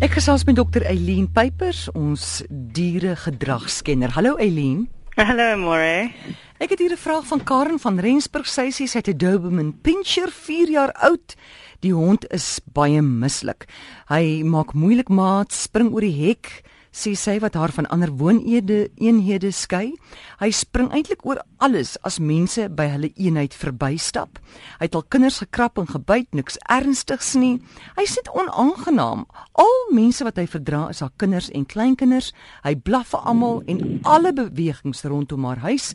Ek 0.00 0.14
gesels 0.16 0.46
met 0.48 0.56
dokter 0.56 0.80
Eileen 0.88 1.26
Pypers, 1.28 1.82
ons 1.92 2.38
dieregedragskenner. 2.48 4.14
Hallo 4.16 4.38
Eileen. 4.40 4.86
Hallo 5.18 5.58
More. 5.60 6.08
Ek 6.56 6.72
het 6.72 6.80
hier 6.80 6.96
'n 6.96 6.96
vraag 6.96 7.26
van 7.28 7.44
Karen 7.44 7.78
van 7.78 8.00
Rensburg. 8.00 8.48
Sy 8.48 8.72
sê 8.72 8.88
sy 8.88 8.96
het 8.96 9.08
'n 9.08 9.18
Doberman 9.18 9.80
Pinscher, 9.82 10.30
4 10.32 10.70
jaar 10.70 10.92
oud. 10.92 11.36
Die 11.80 11.92
hond 11.92 12.24
is 12.32 12.60
baie 12.72 13.02
mislik. 13.02 13.68
Hy 14.08 14.42
maak 14.42 14.72
moeilik 14.72 15.08
maat, 15.08 15.52
spring 15.52 15.92
oor 15.92 16.00
die 16.00 16.26
hek, 16.28 16.62
sê 16.92 17.14
sy 17.18 17.38
wat 17.42 17.54
haar 17.54 17.72
van 17.74 17.86
ander 17.94 18.10
woonede 18.18 18.90
eenhede 18.98 19.50
skei. 19.54 19.94
Hy 20.40 20.50
spring 20.54 20.90
eintlik 20.94 21.24
oor 21.26 21.40
alles 21.62 21.96
as 22.06 22.18
mense 22.18 22.66
by 22.76 22.88
hulle 22.92 23.10
eenheid 23.14 23.54
verbystap. 23.54 24.40
Hy 24.78 24.88
het 24.88 24.96
al 24.98 25.06
kinders 25.08 25.40
gekrap 25.42 25.78
en 25.78 25.90
gebyt, 25.90 26.30
niks 26.34 26.58
ernstigs 26.68 27.34
nie. 27.38 27.58
Hy 27.98 28.06
sit 28.10 28.30
onaangenaam. 28.34 29.26
Al 29.58 29.76
mense 29.94 30.24
wat 30.26 30.40
hy 30.40 30.46
verdra 30.50 30.88
is 30.90 31.02
haar 31.04 31.14
kinders 31.20 31.50
en 31.54 31.66
kleinkinders. 31.66 32.32
Hy 32.64 32.74
blaf 32.74 33.14
vir 33.14 33.26
almal 33.26 33.62
en 33.70 34.00
alle 34.08 34.34
bewegings 34.36 35.04
rondom 35.04 35.46
haar 35.48 35.62
huis. 35.66 35.92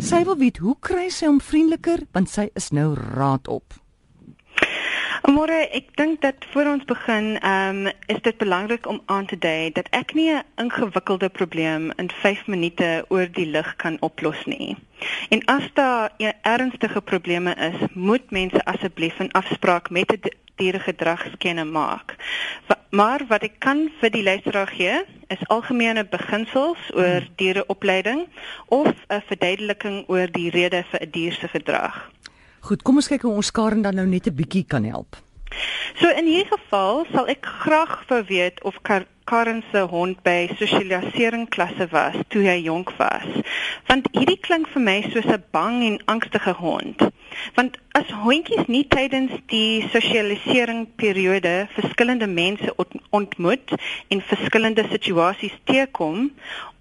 Sy 0.00 0.24
wil 0.28 0.40
weet 0.40 0.62
hoe 0.64 0.76
kry 0.80 1.08
sy 1.12 1.28
hom 1.28 1.42
vriendeliker 1.42 2.06
want 2.16 2.32
sy 2.32 2.48
is 2.56 2.72
nou 2.72 2.94
raad 2.96 3.48
op. 3.52 3.76
Môre, 5.28 5.56
ek 5.76 5.90
dink 6.00 6.22
dat 6.24 6.46
voor 6.54 6.70
ons 6.70 6.84
begin, 6.88 7.26
ehm 7.44 7.80
um, 7.86 7.92
is 8.08 8.20
dit 8.24 8.36
belangrik 8.40 8.86
om 8.88 9.02
aan 9.12 9.26
te 9.28 9.36
dui 9.38 9.68
dat 9.76 9.88
ek 9.98 10.14
nie 10.16 10.30
'n 10.32 10.44
ingewikkelde 10.56 11.28
probleem 11.28 11.92
in 11.96 12.08
5 12.10 12.46
minute 12.46 13.04
oor 13.08 13.28
die 13.32 13.46
lig 13.46 13.76
kan 13.76 13.96
oplos 14.00 14.44
nie. 14.44 14.76
En 15.28 15.44
as 15.44 15.68
daar 15.74 16.10
ernstige 16.42 17.00
probleme 17.00 17.54
is, 17.54 17.76
moet 17.92 18.30
mense 18.30 18.64
asseblief 18.64 19.20
'n 19.20 19.30
afspraak 19.30 19.90
met 19.90 20.12
'n 20.12 20.32
dieregedragskenner 20.56 21.66
maak. 21.66 22.16
Maar 22.90 23.20
wat 23.28 23.42
ek 23.42 23.58
kan 23.58 23.90
vir 24.00 24.10
die 24.10 24.22
luisteraar 24.22 24.68
gee, 24.68 25.04
is 25.26 25.46
algemene 25.46 26.04
beginsels 26.04 26.78
oor 26.94 27.28
diereopleiding 27.36 28.28
of 28.68 28.88
'n 29.08 29.22
verduideliking 29.26 30.04
oor 30.08 30.30
die 30.30 30.50
rede 30.50 30.84
vir 30.90 31.00
'n 31.00 31.10
dier 31.10 31.32
se 31.32 31.48
gedrag. 31.48 32.10
Goed, 32.60 32.82
kom 32.82 32.96
ons 32.96 33.08
kyk 33.08 33.22
hoe 33.22 33.34
ons 33.34 33.50
Karen 33.50 33.82
dan 33.82 33.94
nou 33.94 34.06
net 34.06 34.26
'n 34.26 34.34
bietjie 34.34 34.66
kan 34.66 34.84
help. 34.84 35.16
So 36.00 36.08
in 36.08 36.26
hierdie 36.26 36.50
geval 36.50 37.06
sal 37.12 37.28
ek 37.32 37.46
graag 37.62 38.04
wou 38.08 38.22
weet 38.28 38.62
of 38.62 38.76
Kar 38.82 39.06
Karen 39.28 39.62
se 39.72 39.78
hond 39.78 40.22
by 40.22 40.48
sosialisering 40.56 41.48
klasse 41.52 41.86
was 41.92 42.16
toe 42.32 42.42
hy 42.46 42.62
jonk 42.64 42.92
was. 42.96 43.26
Want 43.88 44.08
hierdie 44.12 44.38
klink 44.40 44.68
vir 44.72 44.82
my 44.82 45.02
soos 45.12 45.26
'n 45.26 45.44
bang 45.52 45.82
en 45.88 45.98
angstige 46.14 46.54
hond. 46.60 47.08
Want 47.56 47.76
as 47.92 48.08
hondjies 48.24 48.68
nie 48.68 48.84
tydens 48.88 49.32
die 49.52 49.88
sosialisering 49.92 50.86
periode 50.96 51.68
verskillende 51.76 52.26
mense 52.26 52.74
ontmoet 53.10 53.74
en 54.08 54.28
verskillende 54.32 54.84
situasies 54.90 55.56
teekom, 55.64 56.32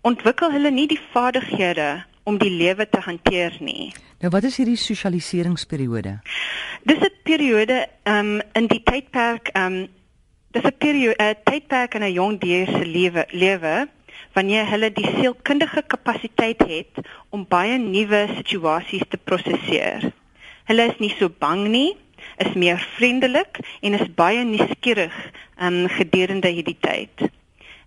ontwikkel 0.02 0.52
hulle 0.52 0.72
nie 0.72 0.88
die 0.88 1.02
vaardighede 1.14 2.06
om 2.28 2.38
die 2.38 2.52
lewe 2.52 2.88
te 2.92 3.00
hanteer 3.00 3.56
nie. 3.64 3.94
Nou 4.20 4.32
wat 4.34 4.48
is 4.50 4.58
hierdie 4.60 4.80
sosialiseringsperiode? 4.80 6.18
Dis 6.84 7.00
'n 7.00 7.14
periode 7.24 7.88
um 8.04 8.42
in 8.54 8.68
die 8.68 8.84
tydperk 8.84 9.52
um 9.56 9.88
dis 10.52 10.64
'n 10.64 10.78
periode 10.78 11.16
'n 11.24 11.36
tydperk 11.44 11.96
in 11.96 12.04
'n 12.04 12.14
jong 12.14 12.40
dier 12.40 12.66
se 12.68 12.86
lewe 12.86 13.26
lewe 13.32 13.88
wanneer 14.34 14.66
hulle 14.70 14.92
die 14.92 15.08
sielkundige 15.16 15.82
kapasiteit 15.88 16.62
het 16.68 16.94
om 17.30 17.46
baie 17.48 17.78
nuwe 17.78 18.28
situasies 18.36 19.08
te 19.10 19.18
prosesseer. 19.18 20.12
Hulle 20.66 20.84
is 20.92 21.00
nie 21.00 21.14
so 21.20 21.30
bang 21.30 21.68
nie, 21.68 21.96
is 22.38 22.54
meer 22.54 22.78
vriendelik 22.98 23.60
en 23.82 23.94
is 23.94 24.14
baie 24.16 24.44
nuuskierig 24.44 25.16
um 25.62 25.88
gedurende 25.88 26.48
hierdie 26.48 26.78
tyd. 26.80 27.32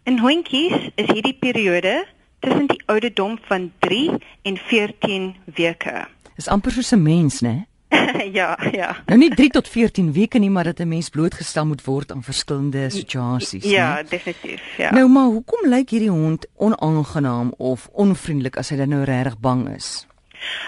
In 0.04 0.18
hondjies 0.18 0.90
is 0.96 1.06
hierdie 1.12 1.38
periode 1.38 2.06
tussen 2.40 2.66
die 2.66 2.82
ouderdom 2.86 3.38
van 3.48 3.72
3 3.78 4.10
en 4.42 4.56
14 4.56 5.36
weke. 5.54 6.06
Dis 6.34 6.48
amper 6.48 6.72
soos 6.72 6.92
'n 6.92 7.02
mens, 7.02 7.40
né? 7.40 7.66
ja, 8.38 8.58
ja. 8.72 8.96
Nou 9.06 9.18
nie 9.18 9.30
3 9.34 9.48
tot 9.50 9.68
14 9.68 10.12
weke 10.12 10.38
nie, 10.38 10.50
maar 10.50 10.64
dat 10.64 10.78
'n 10.78 10.88
mens 10.88 11.08
blootgestel 11.08 11.66
moet 11.66 11.84
word 11.84 12.12
aan 12.12 12.22
verskillende 12.22 12.90
situasies, 12.90 13.64
né? 13.64 13.70
Ja, 13.70 14.02
definitief, 14.02 14.76
ja. 14.76 14.90
Nou 14.90 15.08
maar, 15.08 15.24
hoekom 15.24 15.68
lyk 15.68 15.90
hierdie 15.90 16.10
hond 16.10 16.46
onaangenaam 16.56 17.54
of 17.56 17.88
onvriendelik 17.92 18.56
as 18.56 18.68
hy 18.68 18.76
dan 18.76 18.88
nou 18.88 19.04
regtig 19.04 19.38
bang 19.38 19.68
is? 19.74 20.06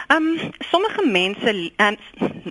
Ehm 0.06 0.22
um, 0.22 0.50
sommige 0.58 1.06
mense 1.06 1.72
en 1.76 1.98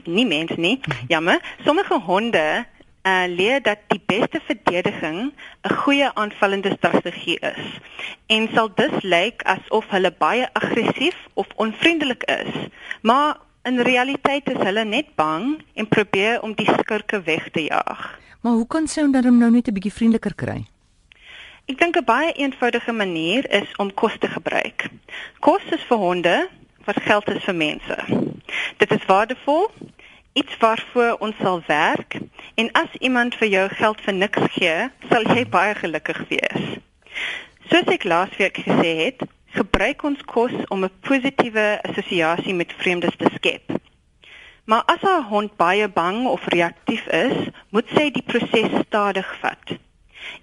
nie 0.05 0.25
mense 0.25 0.55
nie, 0.57 0.79
jammer, 1.07 1.41
sommige 1.63 1.99
honde 1.99 2.65
uh, 3.03 3.23
leer 3.27 3.61
dat 3.61 3.77
die 3.87 4.01
beste 4.05 4.39
verdediging 4.45 5.33
'n 5.61 5.73
goeie 5.73 6.13
aanvallende 6.13 6.73
strategie 6.77 7.39
is 7.39 7.79
en 8.25 8.49
sal 8.53 8.69
dus 8.75 9.01
lyk 9.01 9.43
asof 9.43 9.85
hulle 9.89 10.11
baie 10.17 10.49
aggressief 10.53 11.15
of 11.33 11.47
onvriendelik 11.55 12.23
is. 12.23 12.67
Maar 13.01 13.37
in 13.63 13.79
realiteit 13.79 14.49
is 14.49 14.57
hulle 14.57 14.83
net 14.83 15.15
bang 15.15 15.63
en 15.73 15.87
probeer 15.87 16.41
om 16.41 16.53
die 16.53 16.69
skurke 16.79 17.21
weg 17.21 17.49
te 17.49 17.63
jaag. 17.63 18.19
Maar 18.41 18.53
hoe 18.53 18.67
kan 18.67 18.87
sy 18.87 19.01
dan 19.11 19.25
hom 19.25 19.37
nou 19.37 19.51
net 19.51 19.67
'n 19.67 19.73
bietjie 19.73 19.93
vriendeliker 19.93 20.35
kry? 20.35 20.65
Ek 21.65 21.77
dink 21.77 21.97
'n 21.97 22.05
baie 22.05 22.31
eenvoudige 22.31 22.91
manier 22.91 23.51
is 23.51 23.75
om 23.77 23.93
kos 23.93 24.17
te 24.19 24.27
gebruik. 24.27 24.89
Kos 25.39 25.61
is 25.71 25.83
vir 25.89 25.97
honde 25.97 26.49
wat 26.85 27.01
geld 27.01 27.29
is 27.29 27.43
vir 27.43 27.55
mense. 27.55 27.97
Dit 28.77 28.91
is 28.91 29.05
waardevol 29.05 29.71
iets 30.33 30.57
waarvoor 30.57 31.17
ons 31.19 31.35
sal 31.41 31.61
werk 31.67 32.17
en 32.55 32.71
as 32.71 32.93
iemand 32.99 33.35
vir 33.35 33.47
jou 33.47 33.67
geld 33.69 34.01
vir 34.05 34.13
niks 34.13 34.47
gee, 34.55 34.77
sal 35.09 35.27
jy 35.35 35.45
baie 35.49 35.75
gelukkig 35.75 36.23
wees. 36.29 36.65
Soos 37.71 37.91
ek 37.93 38.03
laasweek 38.03 38.63
gesê 38.63 38.95
het, 39.05 39.23
gebruik 39.55 40.03
ons 40.07 40.23
kos 40.25 40.55
om 40.69 40.83
'n 40.83 40.97
positiewe 41.07 41.79
assosiasie 41.83 42.53
met 42.53 42.73
vreemdes 42.77 43.15
te 43.17 43.29
skep. 43.35 43.75
Maar 44.65 44.83
as 44.85 45.03
'n 45.03 45.23
hond 45.23 45.55
baie 45.55 45.87
bang 45.87 46.27
of 46.27 46.45
reaktief 46.45 47.07
is, 47.07 47.37
moet 47.69 47.87
sy 47.95 48.11
die 48.11 48.23
proses 48.23 48.71
stadig 48.85 49.37
vat. 49.39 49.79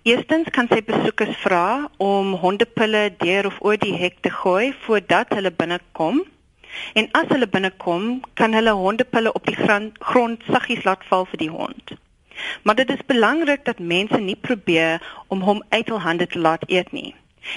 Eerstens 0.02 0.48
kan 0.50 0.66
sy 0.70 0.82
besoekers 0.82 1.36
vra 1.36 1.90
om 1.96 2.32
hondepille 2.32 3.14
deur 3.18 3.46
of 3.46 3.56
oor 3.60 3.76
die 3.76 3.94
hek 3.94 4.20
te 4.20 4.30
gooi 4.30 4.74
voordat 4.86 5.28
hulle 5.28 5.50
binnekom. 5.50 6.24
En 6.92 7.08
as 7.12 7.30
hulle 7.32 7.48
binnekom, 7.48 8.20
kan 8.34 8.52
hulle 8.52 8.72
hondepille 8.72 9.32
op 9.32 9.46
die 9.46 9.56
grond 9.98 10.42
saggies 10.50 10.84
laat 10.84 11.04
val 11.08 11.26
vir 11.30 11.42
die 11.44 11.50
hond. 11.50 11.96
Maar 12.62 12.74
dit 12.74 12.90
is 12.90 13.06
belangrik 13.06 13.64
dat 13.64 13.78
mense 13.78 14.20
nie 14.20 14.36
probeer 14.36 15.02
om 15.26 15.40
hom 15.40 15.62
uit 15.68 15.88
hul 15.88 16.00
hande 16.00 16.26
te 16.26 16.38
laat 16.38 16.64
eet 16.70 16.92
nie. 16.92 17.14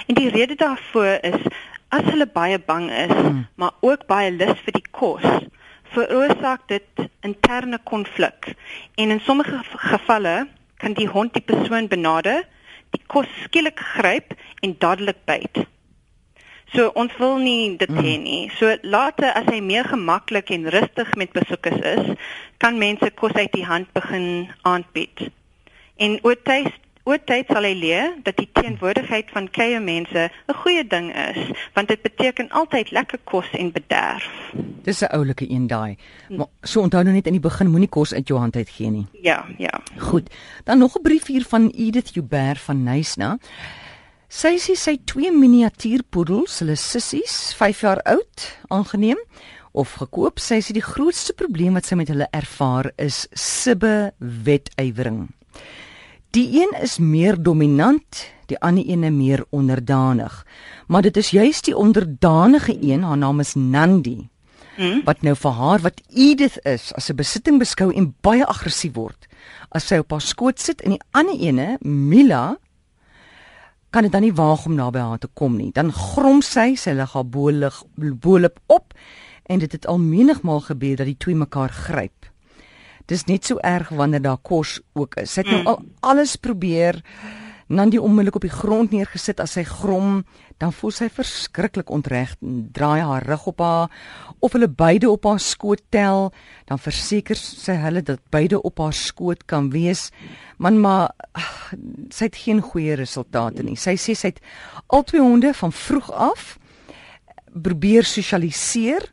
En 0.07 0.16
die 0.16 0.29
rede 0.29 0.55
daarvoor 0.55 1.17
is 1.21 1.41
as 1.89 2.07
hulle 2.07 2.27
baie 2.27 2.59
bang 2.59 2.91
is, 2.91 3.11
hmm. 3.11 3.47
maar 3.55 3.71
ook 3.79 4.05
baie 4.07 4.31
lus 4.31 4.59
vir 4.66 4.77
die 4.77 4.88
kos, 4.91 5.25
veroorsaak 5.91 6.67
dit 6.71 7.03
interne 7.27 7.79
konflik. 7.83 8.53
En 8.95 9.11
in 9.11 9.19
sommige 9.19 9.59
gevalle 9.91 10.47
kan 10.77 10.95
die 10.97 11.09
hond 11.11 11.33
die 11.33 11.44
persoon 11.44 11.88
benader, 11.91 12.45
die 12.95 13.03
kos 13.07 13.27
skielik 13.44 13.79
gryp 13.94 14.33
en 14.61 14.75
dadelik 14.79 15.19
byt. 15.25 15.66
So 16.75 16.91
ons 16.95 17.11
wil 17.19 17.37
nie 17.43 17.75
dit 17.77 17.89
hê 17.91 18.15
mm. 18.15 18.23
nie. 18.23 18.43
So 18.55 18.77
later 18.83 19.33
as 19.35 19.49
hy 19.51 19.59
meer 19.59 19.87
gemaklik 19.91 20.53
en 20.55 20.69
rustig 20.71 21.09
met 21.19 21.33
besoekers 21.35 21.81
is, 21.97 22.13
kan 22.63 22.79
mense 22.79 23.11
kos 23.19 23.35
uit 23.35 23.51
die 23.51 23.65
hand 23.67 23.91
begin 23.97 24.47
aanbied. 24.61 25.27
En 25.99 26.19
oor 26.23 26.39
tyd 26.47 26.71
oor 27.09 27.17
tyd 27.25 27.49
sal 27.49 27.65
hy 27.65 27.73
leer 27.73 28.11
dat 28.25 28.37
die 28.37 28.47
teenwoordigheid 28.53 29.31
van 29.33 29.47
keye 29.49 29.79
mense 29.81 30.29
'n 30.29 30.57
goeie 30.63 30.83
ding 30.87 31.09
is, 31.11 31.49
want 31.73 31.87
dit 31.87 32.01
beteken 32.01 32.49
altyd 32.49 32.91
lekker 32.91 33.19
kos 33.23 33.49
en 33.57 33.71
bederf. 33.71 34.29
Dis 34.83 35.01
'n 35.01 35.11
oulike 35.17 35.49
een 35.49 35.67
daai. 35.67 35.97
Maar 36.29 36.47
so 36.61 36.81
onthou 36.81 37.03
nou 37.03 37.13
net 37.13 37.25
in 37.25 37.33
die 37.33 37.47
begin 37.49 37.69
moenie 37.69 37.89
kos 37.89 38.13
uit 38.13 38.27
jou 38.27 38.39
hand 38.39 38.55
uit 38.55 38.69
gee 38.69 38.89
nie. 38.89 39.07
Ja, 39.21 39.45
ja. 39.57 39.81
Goed. 39.97 40.29
Dan 40.63 40.77
nog 40.77 40.95
'n 40.97 41.01
brief 41.01 41.25
hier 41.25 41.45
van 41.45 41.69
Edith 41.69 42.13
Huber 42.13 42.56
van 42.56 42.83
Nysna. 42.83 43.38
Sy 44.31 44.56
sê 44.63 44.78
sy 44.80 44.94
twee 45.04 45.28
miniatuurpoedels, 45.36 46.62
hulle 46.62 46.78
sissies, 46.80 47.51
5 47.60 47.81
jaar 47.83 48.00
oud, 48.07 48.45
aangeneem 48.72 49.19
of 49.75 49.98
gekoop. 50.00 50.39
Sy 50.39 50.62
sê 50.63 50.72
die 50.72 50.86
grootste 50.86 51.36
probleem 51.36 51.75
wat 51.75 51.89
sy 51.89 51.98
met 52.00 52.07
hulle 52.13 52.30
ervaar 52.31 52.94
is 52.95 53.25
sibbe 53.36 54.13
wetywering. 54.19 55.25
Die 56.31 56.45
een 56.62 56.72
is 56.80 56.95
meer 57.04 57.36
dominant, 57.36 58.24
die 58.48 58.56
ander 58.63 58.88
een 58.88 59.04
meer 59.18 59.44
onderdanig. 59.51 60.45
Maar 60.88 61.10
dit 61.10 61.19
is 61.19 61.36
juist 61.36 61.68
die 61.68 61.75
onderdanige 61.75 62.77
een, 62.80 63.04
haar 63.04 63.19
naam 63.19 63.44
is 63.44 63.57
Nandi, 63.60 64.30
hmm? 64.80 65.04
wat 65.04 65.27
nou 65.27 65.36
vir 65.36 65.60
haar 65.60 65.84
wat 65.84 66.00
Edith 66.07 66.56
is, 66.63 66.94
as 66.95 67.12
'n 67.12 67.19
besitting 67.19 67.60
beskou 67.60 67.92
en 67.92 68.16
baie 68.24 68.48
aggressief 68.48 68.95
word. 68.95 69.27
As 69.75 69.92
sy 69.92 70.00
op 70.00 70.12
haar 70.12 70.24
skoot 70.24 70.60
sit 70.60 70.81
en 70.81 70.95
die 70.95 71.04
ander 71.12 71.36
ene, 71.36 71.77
Mila, 71.84 72.61
kan 73.91 74.07
dit 74.07 74.11
dan 74.11 74.23
nie 74.23 74.33
waag 74.35 74.65
om 74.65 74.75
naby 74.79 74.99
haar 75.03 75.19
te 75.19 75.29
kom 75.33 75.57
nie. 75.59 75.71
Dan 75.75 75.91
grom 75.91 76.41
sy, 76.45 76.73
sy 76.79 76.95
lig 76.95 77.11
haar 77.13 77.27
bolig 77.27 77.81
bolop 77.95 78.59
op 78.71 78.95
en 79.51 79.59
dit 79.59 79.71
het 79.71 79.88
al 79.88 79.99
menigmal 79.99 80.61
gebeur 80.63 81.01
dat 81.01 81.09
die 81.09 81.19
twee 81.19 81.35
mekaar 81.35 81.73
gryp. 81.75 82.29
Dis 83.11 83.25
net 83.27 83.45
so 83.45 83.59
erg 83.67 83.89
wanneer 83.89 84.23
daar 84.23 84.39
kos 84.39 84.79
ook 84.95 85.17
is. 85.19 85.33
Sy 85.33 85.43
het 85.43 85.51
nou 85.51 85.61
mm. 85.61 85.67
al 85.67 86.13
alles 86.13 86.38
probeer 86.39 87.01
Nandi 87.71 88.00
onmiddellik 88.00 88.35
op 88.35 88.44
die 88.44 88.51
grond 88.51 88.91
neergesit 88.91 89.39
as 89.39 89.53
sy 89.56 89.63
grom, 89.63 90.25
dan 90.59 90.73
voel 90.75 90.91
sy 90.91 91.07
verskriklik 91.13 91.89
ontreg 91.94 92.33
en 92.44 92.65
draai 92.75 93.00
haar 93.00 93.23
rug 93.25 93.45
op 93.53 93.63
haar 93.63 93.94
of 94.44 94.57
hulle 94.57 94.68
beide 94.68 95.09
op 95.09 95.25
haar 95.29 95.39
skoot 95.39 95.81
tel, 95.94 96.31
dan 96.68 96.81
verseker 96.81 97.39
sy 97.39 97.77
hulle 97.79 98.03
dat 98.03 98.19
beide 98.33 98.59
op 98.68 98.81
haar 98.83 98.95
skoot 98.97 99.45
kan 99.47 99.69
wees. 99.71 100.09
Man 100.59 100.81
maar 100.83 101.13
ach, 101.31 101.71
sy 102.12 102.27
het 102.27 102.41
geen 102.44 102.59
goeie 102.62 102.97
resultate 103.00 103.63
nie. 103.63 103.77
Sy 103.79 103.95
sê 103.95 104.17
sy 104.17 104.33
het 104.33 104.44
al 104.91 105.07
twee 105.07 105.24
honde 105.24 105.53
van 105.56 105.71
vroeg 105.71 106.12
af 106.12 106.56
probeer 107.51 108.07
sosialiseer. 108.07 109.07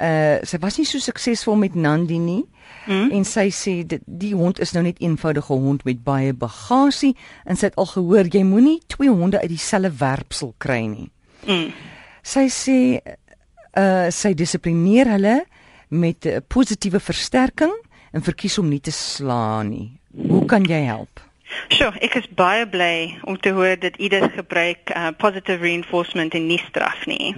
Uh 0.00 0.40
sy 0.48 0.60
was 0.60 0.78
nie 0.80 0.88
so 0.88 1.00
suksesvol 1.00 1.58
met 1.60 1.74
Nandi 1.76 2.18
nie. 2.20 2.44
Mm. 2.86 3.10
En 3.12 3.24
sy 3.24 3.48
sê 3.54 3.74
dit 3.86 4.02
die 4.06 4.34
hond 4.34 4.60
is 4.60 4.72
nou 4.72 4.82
net 4.82 4.98
eenvoudige 5.02 5.52
hond 5.52 5.84
met 5.84 6.02
baie 6.04 6.32
bagasie 6.32 7.12
en 7.44 7.56
sy 7.56 7.68
het 7.68 7.78
al 7.80 7.90
gehoor 7.92 8.30
jy 8.32 8.42
moenie 8.46 8.80
twee 8.86 9.12
honde 9.12 9.40
uit 9.40 9.52
dieselfde 9.52 9.92
werpsel 10.00 10.54
kry 10.58 10.82
nie. 10.88 11.10
Mm. 11.46 11.70
Sy 12.22 12.46
sê 12.52 12.78
uh 13.78 14.08
sy 14.10 14.34
dissiplineer 14.34 15.12
hulle 15.14 15.36
met 15.88 16.26
'n 16.26 16.42
positiewe 16.48 17.00
versterking 17.00 17.72
en 18.12 18.22
verkies 18.22 18.58
om 18.58 18.68
nie 18.68 18.80
te 18.80 18.90
slaan 18.90 19.68
nie. 19.68 20.00
Hoe 20.28 20.44
kan 20.44 20.64
jy 20.64 20.82
help? 20.84 21.20
Sure, 21.68 21.92
ek 21.98 22.14
is 22.20 22.26
baie 22.38 22.66
bly 22.70 23.18
om 23.26 23.38
te 23.38 23.50
hoor 23.54 23.78
dat 23.78 23.96
ieder 23.98 24.28
gebruik 24.30 24.90
uh, 24.94 25.08
positive 25.18 25.62
reinforcement 25.62 26.34
en 26.34 26.46
nie 26.46 26.60
straf 26.62 27.06
nie. 27.10 27.34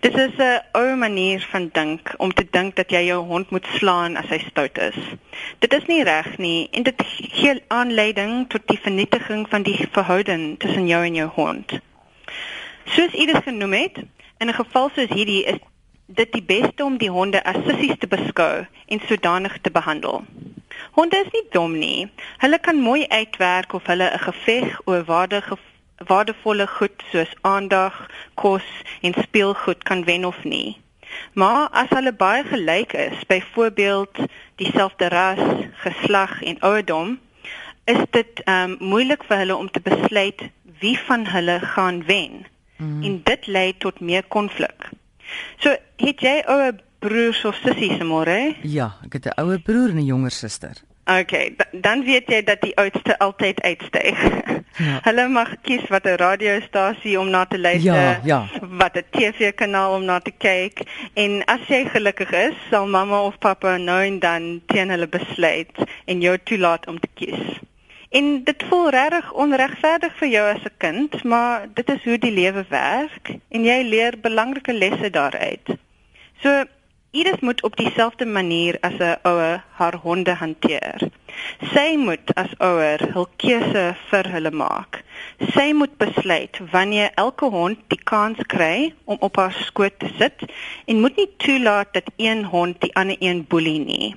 Dit 0.00 0.16
is 0.16 0.36
'n 0.38 0.60
ou 0.72 0.96
manier 0.96 1.46
van 1.50 1.68
dink 1.72 2.14
om 2.16 2.32
te 2.32 2.46
dink 2.50 2.76
dat 2.76 2.90
jy 2.90 3.04
jou 3.06 3.20
hond 3.24 3.50
moet 3.50 3.66
slaan 3.76 4.16
as 4.16 4.28
hy 4.32 4.38
stout 4.48 4.78
is. 4.78 4.96
Dit 5.58 5.72
is 5.72 5.86
nie 5.86 6.02
reg 6.04 6.38
nie 6.38 6.68
en 6.72 6.82
dit 6.82 7.02
gee 7.06 7.62
aanleiding 7.68 8.48
tot 8.48 8.66
die 8.66 8.80
vernietiging 8.80 9.48
van 9.48 9.62
die 9.62 9.88
verhouding 9.92 10.58
tussen 10.58 10.86
jou 10.86 11.04
en 11.04 11.14
jou 11.14 11.28
hond. 11.28 11.80
Soos 12.84 13.12
ieder 13.12 13.42
genoem 13.42 13.72
het, 13.72 13.96
in 14.38 14.48
'n 14.48 14.54
geval 14.54 14.90
soos 14.94 15.08
hierdie 15.08 15.44
is 15.44 15.58
dit 16.06 16.32
die 16.32 16.42
beste 16.42 16.84
om 16.84 16.96
die 16.98 17.10
honde 17.10 17.44
as 17.44 17.56
sissies 17.66 17.98
te 17.98 18.06
beskou 18.06 18.66
en 18.86 19.00
sodanig 19.06 19.58
te 19.60 19.70
behandel. 19.70 20.24
Honde 21.00 21.16
is 21.16 21.32
nie 21.32 21.46
dom 21.48 21.78
nie. 21.80 22.10
Hulle 22.42 22.58
kan 22.60 22.76
mooi 22.76 23.06
uitwerk 23.08 23.72
of 23.72 23.86
hulle 23.88 24.08
'n 24.12 24.18
geveg 24.18 24.80
oor 24.84 25.04
waardige 25.04 25.56
waardevolle 25.96 26.66
goed 26.66 27.02
soos 27.10 27.32
aandag, 27.40 27.94
kos 28.34 28.66
en 29.00 29.14
speelgoed 29.22 29.82
kan 29.82 30.04
wen 30.04 30.24
of 30.24 30.44
nie. 30.44 30.76
Maar 31.32 31.68
as 31.68 31.88
hulle 31.88 32.12
baie 32.12 32.44
gelyk 32.44 32.92
is, 32.92 33.24
byvoorbeeld 33.26 34.18
dieselfde 34.54 35.08
ras, 35.08 35.40
geslag 35.72 36.42
en 36.42 36.60
ouderdom, 36.60 37.18
is 37.84 38.02
dit 38.10 38.42
um 38.44 38.76
moeilik 38.78 39.24
vir 39.24 39.36
hulle 39.36 39.56
om 39.56 39.70
te 39.70 39.80
besluit 39.80 40.40
wie 40.80 40.98
van 40.98 41.26
hulle 41.26 41.60
gaan 41.60 42.04
wen. 42.04 42.46
Mm. 42.76 43.02
En 43.02 43.20
dit 43.24 43.46
lei 43.46 43.76
tot 43.78 44.00
meer 44.00 44.24
konflik. 44.28 44.90
So, 45.56 45.76
het 45.96 46.20
jy 46.20 46.42
ouer 46.46 46.76
broers 46.98 47.44
of 47.44 47.56
sissies 47.64 48.02
môre? 48.04 48.54
Ja, 48.62 48.92
ek 49.04 49.12
het 49.12 49.26
'n 49.26 49.40
ouer 49.40 49.60
broer 49.60 49.88
en 49.88 49.96
'n 49.96 50.04
jonger 50.04 50.30
suster. 50.30 50.76
Okay, 51.10 51.56
dan 51.72 52.04
weet 52.04 52.28
jy 52.30 52.42
dat 52.46 52.60
die 52.62 52.76
oudste 52.78 53.18
altyd 53.18 53.62
uitstyg. 53.62 54.20
Ja. 54.78 55.00
Hulle 55.06 55.24
mag 55.28 55.56
kies 55.66 55.82
watter 55.90 56.16
radiostasie 56.20 57.16
om 57.20 57.30
na 57.30 57.44
te 57.44 57.58
luister, 57.58 57.94
ja, 57.94 58.20
ja. 58.24 58.38
watter 58.78 59.02
TV-kanaal 59.10 59.94
om 59.94 60.04
na 60.04 60.20
te 60.22 60.30
kyk 60.30 60.84
en 61.18 61.40
as 61.50 61.66
jy 61.68 61.82
gelukkig 61.90 62.30
is, 62.30 62.54
sal 62.70 62.86
mamma 62.86 63.24
of 63.26 63.40
pappa 63.42 63.74
nou 63.76 63.98
en 64.06 64.20
dan 64.22 64.48
teen 64.70 64.94
hulle 64.94 65.08
besluit 65.10 65.82
en 66.06 66.22
jou 66.22 66.36
toelaat 66.44 66.86
om 66.86 67.00
te 67.02 67.10
kies. 67.18 67.58
En 68.10 68.30
dit 68.44 68.64
voel 68.70 68.88
regtig 68.94 69.32
onregverdig 69.32 70.14
vir 70.22 70.28
jou 70.28 70.46
as 70.54 70.64
'n 70.64 70.76
kind, 70.78 71.22
maar 71.24 71.66
dit 71.74 71.90
is 71.90 72.04
hoe 72.04 72.18
die 72.18 72.34
lewe 72.34 72.64
werk 72.68 73.34
en 73.50 73.64
jy 73.64 73.82
leer 73.82 74.14
belangrike 74.20 74.72
lesse 74.72 75.10
daaruit. 75.10 75.76
So 76.42 76.64
Iris 77.12 77.40
moet 77.40 77.62
op 77.62 77.76
dieselfde 77.76 78.26
manier 78.26 78.76
as 78.80 78.98
'n 78.98 79.18
ouer 79.22 79.64
haar 79.78 79.96
honde 79.96 80.34
hanteer. 80.34 80.98
Sy 81.72 81.96
moet 81.96 82.34
as 82.34 82.52
ouer 82.58 83.00
hul 83.12 83.26
keuse 83.36 83.96
vir 84.10 84.28
hulle 84.34 84.50
maak. 84.50 85.02
Sy 85.54 85.72
moet 85.72 85.96
besluit 85.96 86.60
wanneer 86.70 87.10
elke 87.14 87.44
hond 87.44 87.78
die 87.88 88.02
kans 88.12 88.38
kry 88.46 88.94
om 89.04 89.16
op 89.20 89.36
haar 89.36 89.56
skoot 89.66 89.98
te 89.98 90.10
sit 90.18 90.38
en 90.86 91.00
moet 91.00 91.16
nie 91.16 91.30
toelaat 91.36 91.92
dat 91.92 92.12
een 92.16 92.44
hond 92.44 92.80
die 92.80 92.94
ander 92.94 93.16
een 93.18 93.46
boelie 93.48 93.80
nie. 93.84 94.14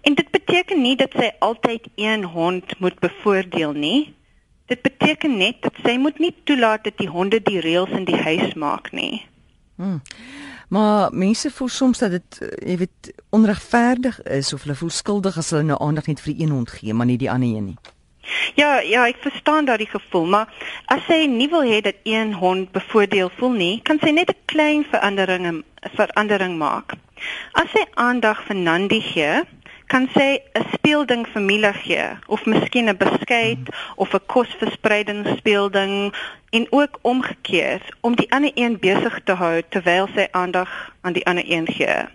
En 0.00 0.14
dit 0.14 0.30
beteken 0.30 0.82
nie 0.82 0.96
dat 0.96 1.12
sy 1.12 1.30
altyd 1.38 1.86
een 1.94 2.24
hond 2.24 2.78
moet 2.80 2.98
bevoordeel 2.98 3.72
nie. 3.72 4.14
Dit 4.66 4.82
beteken 4.82 5.36
net 5.36 5.62
dat 5.62 5.74
sy 5.84 5.96
moet 5.96 6.18
nie 6.18 6.34
toelaat 6.44 6.84
dat 6.84 6.98
die 6.98 7.08
honde 7.08 7.42
die 7.42 7.60
reëls 7.60 7.94
in 7.94 8.04
die 8.04 8.22
huis 8.26 8.54
maak 8.54 8.92
nie. 8.92 9.22
Hmm. 9.76 10.02
Maar 10.68 11.12
mense 11.12 11.50
voel 11.50 11.68
soms 11.68 11.98
dat 11.98 12.10
dit 12.10 12.40
eh, 12.40 12.70
jy 12.70 12.76
weet 12.76 13.12
onregverdig 13.30 14.22
is 14.22 14.52
of 14.52 14.62
hulle 14.62 14.76
voel 14.76 14.90
skuldig 14.90 15.36
as 15.36 15.50
hulle 15.50 15.62
nou 15.62 15.78
aandag 15.80 16.06
net 16.06 16.20
vir 16.20 16.34
die 16.34 16.44
een 16.44 16.52
hond 16.52 16.70
gee, 16.70 16.94
maar 16.94 17.06
nie 17.08 17.18
die 17.18 17.30
ander 17.30 17.48
een 17.48 17.64
nie. 17.72 17.78
Ja, 18.54 18.80
ja, 18.84 19.06
ek 19.08 19.22
verstaan 19.24 19.64
daardie 19.64 19.88
gevoel, 19.88 20.26
maar 20.28 20.52
as 20.92 21.04
sy 21.08 21.24
nie 21.30 21.48
wil 21.48 21.64
hê 21.64 21.80
dat 21.84 21.96
een 22.04 22.34
hond 22.36 22.72
bevoordeel 22.74 23.30
voel 23.38 23.54
nie, 23.56 23.74
kan 23.82 24.00
sy 24.02 24.10
net 24.12 24.28
'n 24.30 24.44
klein 24.44 24.84
verandering 24.90 25.64
verandering 25.96 26.58
maak. 26.58 26.92
As 27.52 27.70
sy 27.72 27.84
aandag 27.94 28.42
vir 28.46 28.56
Nandi 28.56 29.00
gee, 29.00 29.42
kan 29.88 30.08
sy 30.14 30.40
'n 30.54 30.66
speelding 30.72 31.26
vir 31.32 31.42
Mila 31.42 31.72
gee 31.72 32.08
of 32.26 32.44
miskien 32.46 32.88
'n 32.88 32.96
beskuit 32.96 33.64
of 33.96 34.14
'n 34.14 34.26
kosverspreidingsspeelding 34.26 36.14
en 36.50 36.66
ook 36.70 36.98
omgekeerd 37.02 37.96
om 38.00 38.16
die 38.16 38.32
ander 38.32 38.50
een 38.54 38.78
besig 38.78 39.20
te 39.24 39.32
hou 39.32 39.62
terwyl 39.68 40.08
sy 40.14 40.26
aandag 40.30 40.92
aan 41.00 41.12
die 41.12 41.26
ander 41.26 41.44
een 41.46 41.66
gee. 41.66 42.08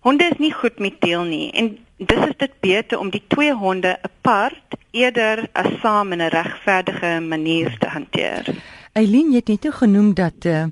Honde 0.00 0.24
is 0.24 0.38
nie 0.38 0.52
goed 0.52 0.78
met 0.78 1.00
deel 1.00 1.22
nie 1.22 1.50
en 1.50 1.78
dis 1.96 2.26
is 2.26 2.36
dit 2.36 2.60
beter 2.60 2.98
om 2.98 3.10
die 3.10 3.24
twee 3.28 3.54
honde 3.54 3.98
apart 4.02 4.76
eerder 4.90 5.48
as 5.52 5.80
saam 5.80 6.12
in 6.12 6.22
'n 6.22 6.28
regverdige 6.28 7.20
manier 7.20 7.78
te 7.78 7.88
hanteer. 7.88 8.44
Eileen, 8.92 9.30
jy 9.32 9.40
het 9.40 9.48
net 9.48 9.62
nou 9.64 9.72
genoem 9.72 10.08
dat 10.12 10.44
uh, 10.44 10.64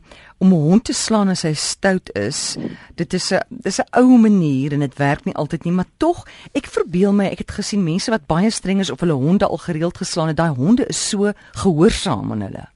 om 0.44 0.52
'n 0.52 0.64
hond 0.68 0.84
te 0.84 0.92
slaan 0.92 1.28
as 1.32 1.42
hy 1.42 1.54
stout 1.56 2.12
is, 2.12 2.56
dit 2.94 3.14
is 3.14 3.32
'n 3.32 3.40
dis 3.48 3.80
'n 3.80 3.88
ou 3.96 4.18
manier 4.18 4.72
en 4.72 4.80
dit 4.80 4.96
werk 4.96 5.24
nie 5.24 5.34
altyd 5.34 5.64
nie, 5.64 5.72
maar 5.72 5.88
tog, 5.96 6.26
ek 6.52 6.66
verbeel 6.66 7.12
my 7.12 7.26
ek 7.32 7.38
het 7.38 7.50
gesien 7.50 7.82
mense 7.82 8.10
wat 8.10 8.26
baie 8.26 8.50
streng 8.50 8.80
is 8.80 8.90
of 8.90 9.00
hulle 9.00 9.16
honde 9.16 9.46
al 9.46 9.56
gereeld 9.56 9.96
geslaan 9.96 10.28
het. 10.28 10.36
Daai 10.36 10.54
honde 10.54 10.86
is 10.86 11.08
so 11.08 11.32
gehoorsaam 11.52 12.32
aan 12.32 12.40
hulle. 12.40 12.68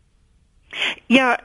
Yeah, 1.09 1.37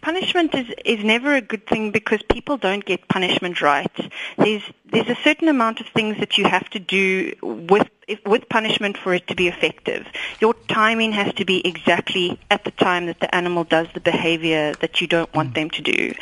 punishment 0.00 0.54
is, 0.54 0.68
is 0.84 1.04
never 1.04 1.34
a 1.34 1.40
good 1.40 1.66
thing 1.66 1.90
because 1.90 2.22
people 2.22 2.56
don't 2.56 2.84
get 2.84 3.08
punishment 3.08 3.60
right. 3.60 3.96
There's 4.36 4.62
there's 4.90 5.08
a 5.08 5.16
certain 5.16 5.48
amount 5.48 5.80
of 5.80 5.86
things 5.88 6.18
that 6.18 6.38
you 6.38 6.44
have 6.46 6.68
to 6.70 6.78
do 6.78 7.34
with 7.42 7.88
with 8.24 8.48
punishment 8.48 8.96
for 8.96 9.12
it 9.12 9.26
to 9.28 9.34
be 9.34 9.48
effective. 9.48 10.06
Your 10.40 10.54
timing 10.68 11.12
has 11.12 11.34
to 11.34 11.44
be 11.44 11.66
exactly 11.66 12.40
at 12.50 12.64
the 12.64 12.70
time 12.70 13.06
that 13.06 13.20
the 13.20 13.34
animal 13.34 13.64
does 13.64 13.88
the 13.92 14.00
behavior 14.00 14.72
that 14.80 15.00
you 15.00 15.06
don't 15.06 15.32
want 15.34 15.54
them 15.54 15.68
to 15.70 15.82
do, 15.82 16.14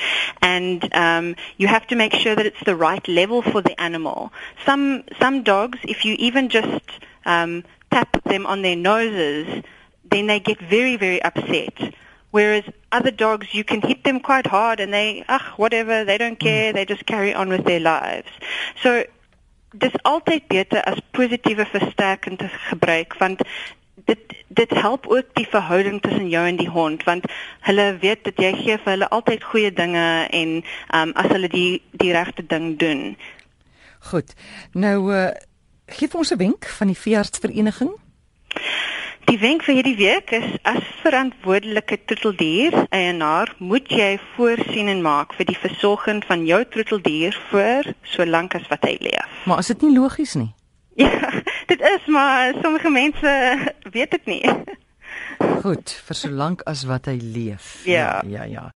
and 0.42 0.92
um, 0.94 1.36
you 1.56 1.68
have 1.68 1.86
to 1.88 1.96
make 1.96 2.14
sure 2.14 2.34
that 2.34 2.46
it's 2.46 2.64
the 2.64 2.74
right 2.74 3.06
level 3.06 3.42
for 3.42 3.62
the 3.62 3.80
animal. 3.80 4.32
Some 4.64 5.04
some 5.20 5.42
dogs, 5.42 5.78
if 5.84 6.04
you 6.04 6.16
even 6.18 6.48
just 6.48 6.90
um, 7.24 7.62
tap 7.92 8.22
them 8.24 8.46
on 8.46 8.62
their 8.62 8.76
noses, 8.76 9.62
then 10.10 10.26
they 10.26 10.40
get 10.40 10.58
very 10.60 10.96
very 10.96 11.22
upset 11.22 11.94
Whereas 12.30 12.64
other 12.92 13.10
dogs, 13.10 13.54
you 13.54 13.64
can 13.64 13.80
hit 13.80 14.04
them 14.04 14.20
quite 14.20 14.46
hard 14.46 14.80
and 14.80 14.92
they, 14.92 15.24
ach, 15.28 15.58
whatever, 15.58 16.04
they 16.04 16.18
don't 16.18 16.38
care, 16.38 16.72
they 16.72 16.84
just 16.84 17.06
carry 17.06 17.32
on 17.32 17.48
with 17.48 17.64
their 17.64 17.80
lives. 17.80 18.28
So, 18.82 19.04
dis 19.78 19.96
altyd 20.04 20.46
beter 20.48 20.80
as 20.88 21.00
positiewe 21.12 21.66
versterking 21.68 22.38
te 22.38 22.48
gebruik 22.70 23.16
want 23.20 23.42
dit 24.04 24.34
dit 24.48 24.70
help 24.70 25.06
ook 25.06 25.34
die 25.34 25.46
verhouding 25.50 26.00
tussen 26.02 26.28
jou 26.28 26.46
en 26.46 26.56
die 26.56 26.70
hond 26.70 27.04
want 27.04 27.26
hulle 27.66 27.86
weet 28.00 28.24
dat 28.24 28.40
jy 28.40 28.52
gee 28.56 28.78
vir 28.78 28.92
hulle 28.94 29.08
altyd 29.08 29.44
goeie 29.44 29.72
dinge 29.72 30.06
en 30.40 30.54
um, 30.94 31.12
as 31.12 31.28
hulle 31.34 31.50
die 31.52 31.82
die 31.90 32.12
regte 32.14 32.46
ding 32.46 32.76
doen. 32.78 33.16
Goed. 34.10 34.34
Nou 34.72 35.12
uh, 35.12 35.30
gee 35.86 36.08
ons 36.12 36.32
'n 36.32 36.38
wenk 36.38 36.66
van 36.78 36.86
die 36.86 36.98
veeartsvereniging. 36.98 37.92
Die 39.26 39.40
wenk 39.42 39.64
vir 39.66 39.74
hierdie 39.74 39.96
week 39.98 40.30
is 40.36 40.52
as 40.70 40.84
verantwoordelike 41.02 41.96
troeteldier 42.06 42.76
eienaar 42.94 43.50
moet 43.58 43.90
jy 43.90 44.12
voorsiening 44.36 45.00
maak 45.02 45.34
vir 45.34 45.48
die 45.48 45.56
versorging 45.58 46.20
van 46.28 46.44
jou 46.46 46.60
troeteldier 46.70 47.34
vir 47.50 47.88
solank 48.06 48.54
as 48.54 48.68
wat 48.70 48.86
hy 48.86 48.94
leef. 49.02 49.32
Maar 49.50 49.64
is 49.64 49.72
dit 49.72 49.82
nie 49.82 49.96
logies 49.96 50.36
nie? 50.38 50.52
Ja, 51.02 51.28
dit 51.68 51.82
is 51.82 52.06
maar 52.08 52.54
sommige 52.62 52.88
mense 52.94 53.32
weet 53.92 54.14
dit 54.14 54.30
nie. 54.30 54.54
Goed, 55.60 55.90
vir 56.06 56.16
solank 56.16 56.62
as 56.70 56.86
wat 56.88 57.10
hy 57.10 57.18
leef. 57.18 57.82
Ja, 57.84 58.22
ja, 58.22 58.46
ja. 58.46 58.46
ja. 58.54 58.64